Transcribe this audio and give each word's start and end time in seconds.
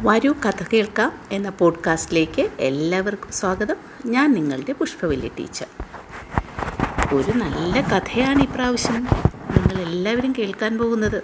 വരൂ 0.00 0.32
കഥ 0.32 0.64
കേൾക്കാം 0.72 1.20
എന്ന 1.32 1.48
പോഡ്കാസ്റ്റിലേക്ക് 1.48 2.50
എല്ലാവർക്കും 2.58 3.32
സ്വാഗതം. 3.32 3.76
ഞാൻ 4.06 4.32
നിങ്ങളുടെ 4.32 4.72
പുഷ്പവല്ലി 4.72 5.32
ടീച്ചർ. 5.38 5.66
ഒരു 7.12 7.32
നല്ല 7.32 7.80
കഥയാണ് 7.80 8.42
ഇപ്രാവശ്യം 8.42 9.08
നിങ്ങൾ 9.50 9.80
എല്ലാവരും 9.80 10.34
കേൾക്കാൻ 10.38 10.78
പോകുന്നത്. 10.78 11.22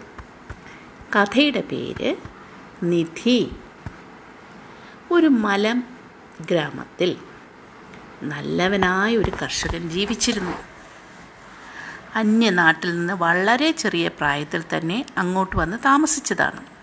കഥയുടെ 1.16 1.60
പേര് 1.60 2.16
നിധി. 2.82 3.52
ഒരു 5.10 5.26
മലം 5.26 5.84
ഗ്രാമത്തിൽ 6.50 7.16
നല്ലവനായ 8.22 9.16
ഒരു 9.16 9.32
കർഷകൻ 9.42 9.90
ജീവിച്ചിരുന്നു. 9.90 10.56
അന്യനാട്ടിൽ 12.14 12.98
നിന്ന് 12.98 13.14
വളരെ 13.14 13.70
ചെറിയ 13.70 14.08
പ്രായത്തിൽ 14.08 14.64
തന്നെ 14.76 15.06
അങ്ങോട്ട് 15.18 15.56
വന്ന് 15.56 15.76
താമസിച്ചതാണ്. 15.84 16.73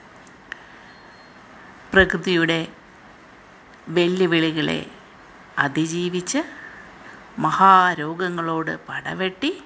പ്രകൃതിയുടെ 1.94 2.68
വെല്ലുവിളികളെ 3.88 4.92
അതിജീവിച്ച് 5.60 6.42
മഹാരോഗങ്ങളോട് 7.40 8.80
പടവെട്ടി 8.88 9.64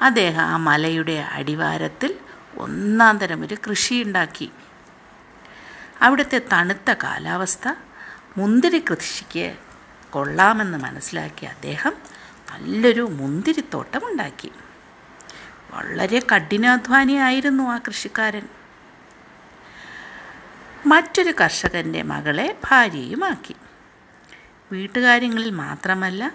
അദ്ദേഹം 0.00 0.42
ആ 0.42 0.56
മലയുടെ 0.56 1.12
അടിവാരത്തിൽ 1.12 2.18
ഒന്നാം 2.58 3.18
തരം 3.18 3.44
ഒരു 3.44 3.56
കൃഷിയുണ്ടാക്കി. 3.68 4.52
അവിടുത്തെ 6.00 6.40
തണുത്ത 6.52 6.90
കാലാവസ്ഥ 6.92 7.74
മുന്തിരി 8.36 8.84
കൃഷിക്ക് 8.90 9.56
കൊള്ളാമെന്ന് 10.10 10.78
മനസ്സിലാക്കി 10.78 11.46
അദ്ദേഹം 11.46 11.94
നല്ലൊരു 12.50 13.02
മുന്തിരിത്തോട്ടം 13.02 14.04
ഉണ്ടാക്കി 14.04 14.52
വളരെ 15.70 16.22
കഠിനാധ്വാനിയായിരുന്നു 16.32 17.64
ആ 17.64 17.78
കൃഷിക്കാരൻ. 17.78 18.61
മറ്റൊരു 20.92 21.34
കർഷകന്റെ 21.40 22.02
മകളെ 22.02 22.56
ഭാര്യയുമാക്കി. 22.70 23.56
വീട്ടുകാര്യങ്ങളിൽ 24.72 25.50
മാത്രമല്ല 25.50 26.32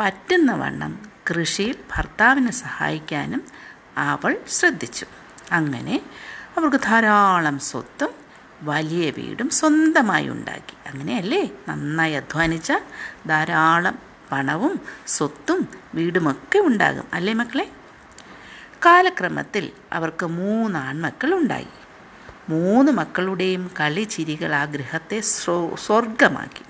പറ്റുന്ന 0.00 0.52
വണ്ണം 0.52 1.12
കൃഷിയിൽ 1.30 1.76
ഭർത്താവിനെ 1.96 2.52
സഹായിക്കാനും 2.52 3.44
അവൾ 3.98 4.38
ശ്രദ്ധിച്ചു. 4.48 5.06
അങ്ങനെ 5.52 6.02
അവർക്ക് 6.56 6.76
ധാരാളം 6.76 7.58
സ്വത്തും 7.58 8.08
വലിയ 8.62 9.10
വീടും 9.10 9.50
സ്വന്തമായി 9.50 10.28
ഉണ്ടാക്കി. 10.28 10.88
അങ്ങനെയല്ലേ? 10.88 11.50
നന്നായി 11.68 12.12
അധ്വാനിച്ച 12.12 12.72
ധാരാളം 13.26 13.98
പണവും 14.32 14.80
സ്വത്തും 15.06 15.68
വീടുമൊക്കെ 15.94 16.58
ഉണ്ടാകും. 16.58 17.04
അല്ലേ 17.12 17.32
മക്കളെ? 17.32 17.70
കാലക്രമത്തിൽ 18.86 19.70
അവർക്ക് 19.92 20.26
മൂന്ന് 20.26 20.78
ആൺമക്കൾ 20.78 21.34
ഉണ്ടായി 21.34 21.66
മൂന്ന് 22.50 22.92
മക്കളുടെയും 22.92 23.70
കളിചിരികൾ 23.80 24.54
ആ 24.54 24.64
ഗൃഹത്തെ 24.64 25.20
സ്വർഗമാക്കി 25.20 26.64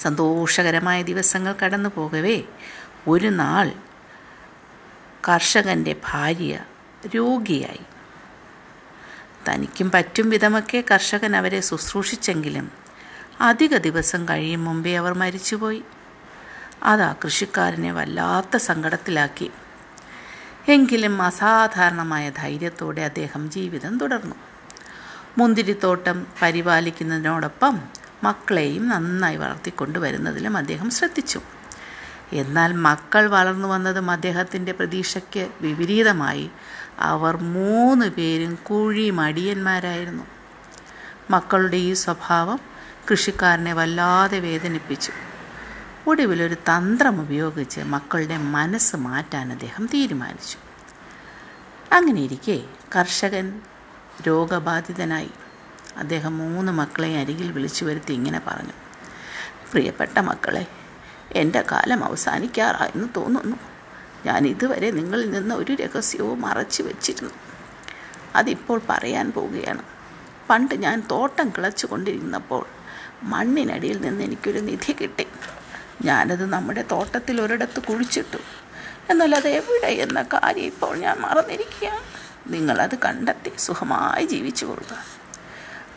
സന്തോഷകരമായ 0.00 1.02
ദിവസങ്ങൾ 1.02 1.52
കടന്നു 1.52 1.90
പോകവേ. 1.94 2.42
ഒരു 3.08 3.28
നാൾ 3.28 3.72
കർഷകന്റെ 5.28 5.96
ഭാര്യ 6.10 6.60
രോഗിയായി. 7.06 7.84
തനിക്കും 9.48 9.90
പറ്റും 9.90 10.30
വിധമൊക്കെ 10.30 10.84
കർഷകൻ 10.90 11.36
അവരെ 11.36 11.60
ശുശ്രൂഷിച്ചെങ്കിലും 11.60 12.72
അധിക 13.40 13.76
ദിവസം 13.76 14.28
കഴിയും 14.28 14.64
മുമ്പേ 14.64 14.96
അവർ 14.96 15.12
മരിച്ചുപോയി. 15.14 15.82
അതാ 16.82 17.14
കൃഷിക്കാരനെ 17.24 17.92
വല്ലാത്ത 17.92 18.56
സങ്കടത്തിലാക്കി. 18.56 19.50
എങ്കിലും 20.68 21.22
അസാധാരണമായ 21.22 22.30
ധൈര്യത്തോടെ 22.30 23.02
അദ്ദേഹം 23.02 23.50
ജീവിതം 23.50 23.98
തുടർന്നു. 23.98 24.34
മുന്തിരിത്തോട്ടം 25.38 26.26
പരിപാലിക്കുന്നതിനോടൊപ്പം 26.42 27.80
മക്കളെയും 28.24 28.88
നന്നായി 28.88 29.36
വളർത്തിക്കൊണ്ടുവരുന്നതിലും 29.36 30.56
അദ്ദേഹം 30.56 30.90
ശ്രദ്ധിച്ചു. 30.90 31.40
എന്നാൽ 32.32 32.72
മക്കൾ 32.72 33.26
വളർന്നു 33.26 33.68
വന്നതും 33.68 34.10
അദ്ദേഹത്തിന്റെ 34.10 34.72
പ്രതീക്ഷയ്ക്ക് 34.72 35.48
വിപരീതമായി 35.60 36.50
അവർ 36.98 37.36
മൂന്ന് 37.36 38.10
പേരും 38.10 38.54
കുഴി 38.54 39.10
മടിയന്മാരായിരുന്നു 39.10 40.24
മക്കളുടെ 41.30 41.76
ഈ 41.76 41.92
സ്വഭാവം 41.92 42.60
കൃഷിക്കാരനെ 43.10 43.72
വല്ലാതെ 43.72 44.38
വേദനിപ്പിച്ചു. 44.38 45.12
ഒടുവിലൊരു 46.06 46.54
തന്ത്രം 46.54 47.20
ഉപയോഗിച്ച് 47.20 47.80
മക്കളുടെ 47.80 48.36
മനസ്സ് 48.36 48.96
മാറ്റാൻ 48.96 49.52
അദ്ദേഹം 49.52 49.86
തീരുമാനിച്ചു. 49.86 50.58
അങ്ങനെയിരിക്കെ 51.94 52.64
കർഷകൻ 52.96 53.62
രോഗബാധിതനായി. 54.26 55.30
അദ്ദേഹം 55.96 56.38
മൂന്ന് 56.38 56.72
മക്കളെ 56.72 57.16
അരികിൽ 57.16 57.52
വിളിച്ചു 57.52 57.84
വരുത്തി 57.84 58.12
ഇങ്ങനെ 58.12 58.40
പറഞ്ഞു. 58.46 58.72
പ്രിയപ്പെട്ട 59.72 60.18
മക്കളെ 60.18 60.66
എന്റെ 61.32 61.64
കാലം 61.72 62.04
അവസാനിക്കാറായെന്ന് 62.04 63.08
തോന്നുന്നു. 63.16 63.56
ഞാൻ 64.26 64.46
ഇതുവരെ 64.46 64.90
നിങ്ങളിൽ 64.90 65.30
നിന്ന് 65.30 65.54
ഒരു 65.54 65.72
രഹസ്യവും 65.72 66.40
മറച്ചു 66.40 66.82
വെച്ചിരുന്നു. 66.82 67.34
അതിപ്പോൾ 68.36 68.80
പറയാൻ 68.88 69.32
പോവുകയാണ്. 69.32 69.82
പണ്ട് 70.50 70.74
ഞാൻ 70.74 71.02
തോട്ടം 71.10 71.48
കിളച്ചു 71.48 71.86
കൊണ്ടിരുന്നപ്പോൾ 71.86 72.66
മണ്ണിനടിയിൽ 73.22 74.00
നിന്ന് 74.00 74.24
എനിക്കൊരു 74.24 74.58
നിധി 74.58 74.92
കിട്ടി. 74.92 75.26
ഞാനത് 76.02 76.46
നമ്മുടെ 76.46 76.82
തോട്ടത്തിൽ 76.82 77.40
ഒരിടത്ത് 77.40 77.82
കുഴിച്ചിട്ടു. 77.82 78.36
എന്നാൽ 79.10 79.34
അത് 79.34 79.48
എവിടെ 79.48 79.86
എന്ന 79.86 80.22
കാര്യം 80.22 80.64
ഇപ്പോൾ 80.64 80.96
ഞാൻ 80.96 81.16
മറന്നിരിക്കുക. 81.18 81.88
നിങ്ങളത് 82.46 82.98
കണ്ടെത്തി 83.04 83.52
സുഖമായി 83.58 84.26
ജീവിച്ചു 84.26 84.66
കൊള്ളുക. 84.66 84.96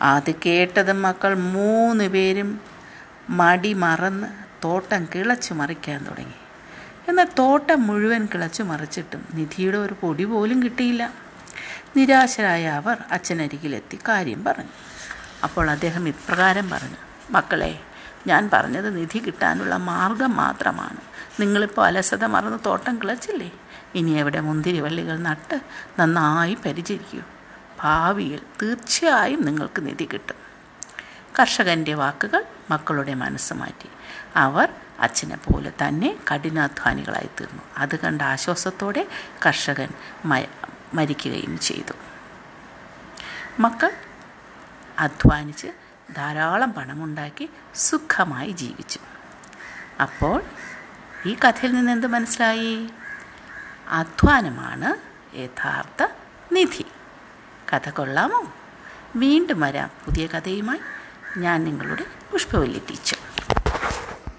അത് 0.01 0.33
കേട്ടത് 0.45 0.91
മക്കൾ 0.91 1.35
മൂന്ന് 1.35 2.09
പേരും 2.09 2.61
മടി 3.29 3.73
മറന്ന് 3.73 4.27
തോട്ടം 4.63 5.07
കിളച്ചു 5.15 5.53
മറിക്കാൻ 5.53 6.05
തുടങ്ങി. 6.05 6.33
എന്നാൽ 7.09 7.27
തോട്ടം 7.39 7.87
മുഴുവൻ 7.87 8.25
കിളച്ചു 8.25 8.63
മറിച്ചിട്ടും 8.63 9.25
നിധിയുടെ 9.33 9.77
ഒരു 9.77 9.95
പൊടി 10.01 10.25
പോലും 10.25 10.63
കിട്ടിയില്ല. 10.63 11.13
നിരാശരായ 11.97 12.67
അവർ 12.67 12.97
അച്ഛനരികിലെത്തി 13.11 13.99
കാര്യം 14.07 14.43
പറഞ്ഞു. 14.43 14.69
അപ്പോൾ 15.43 15.71
അദ്ദേഹം 15.71 16.07
ഇപ്രകാരം 16.07 16.69
പറഞ്ഞു. 16.69 16.97
മക്കളെ 17.29 17.79
ഞാൻ 18.27 18.49
പറഞ്ഞത് 18.53 18.97
നിധി 18.97 19.19
കിട്ടാനുള്ള 19.19 19.75
മാർഗം 19.75 20.35
മാത്രമാണ്. 20.35 20.97
നിങ്ങളിപ്പോൾ 21.39 21.85
അലസത 21.85 22.25
മറന്ന് 22.25 22.57
തോട്ടം 22.65 23.01
കിളച്ചില്ലേ? 23.01 23.51
ഇനി 23.95 24.11
എവിടെ 24.11 24.39
മുന്തിരി 24.39 24.79
വള്ളികൾ 24.79 25.17
നട്ട് 25.17 25.61
നന്നായി 25.99 26.57
പരിചരിക്കൂ. 26.65 27.21
ഭാവിയിൽ 27.81 28.39
തീർച്ചയായും 28.61 29.41
നിങ്ങൾക്ക് 29.41 29.87
നിധി 29.87 30.09
കിട്ടും. 30.13 30.35
കർഷകന്റെ 31.39 31.93
വാക്കുകൾ 31.93 32.45
മക്കളുടെ 32.71 33.13
മനസ്സ് 33.13 33.53
മാറ്റി. 33.53 33.89
അവർ 34.35 34.69
അച്ഛനെ 34.99 35.37
പോലെ 35.37 35.71
തന്നെ 35.87 36.17
കഠിനാധ്വാനികളായി 36.33 37.29
തീർന്നു. 37.39 37.61
അത് 37.77 37.99
കണ്ട 37.99 38.21
ആശ്വാസത്തോടെ 38.21 39.07
കർഷകൻ 39.45 39.89
മരിക്കുകയും 40.93 41.59
ചെയ്തു. 41.59 41.93
മക്കൾ 43.59 43.91
അധ്വാനിച്ച് 44.99 45.67
ധാരാളം 46.15 46.73
പണമുണ്ടാക്കി 46.73 47.49
സുഖമായി 47.75 48.51
ജീവിച്ചു. 48.51 48.99
അപ്പോൾ 50.01 50.43
ഈ 51.25 51.33
കഥയിൽ 51.33 51.71
നിന്ന് 51.71 51.91
എന്ത് 51.91 52.07
മനസ്സിലായി? 52.07 52.89
അധ്വാനമാണ് 53.87 54.95
യഥാർത്ഥ 55.35 56.07
നിധി. 56.51 56.85
കഥ 57.73 57.89
കൊള്ളാമോ? 57.89 58.53
വീണ്ടും 59.15 59.59
വരാം. 59.59 59.91
പുതിയ 60.05 60.27
കഥയുമായി 60.27 60.79
ഞാൻ 61.39 61.63
നിങ്ങളുടെ 61.63 62.05
പുഷ്പവല്ലി 62.31 62.81
ടീച്ചർ. 62.89 63.17